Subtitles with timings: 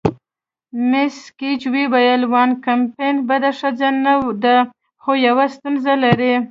[0.89, 4.57] مس ګیج وویل: وان کمپن بده ښځه نه ده،
[5.01, 6.33] خو یوه ستونزه لري.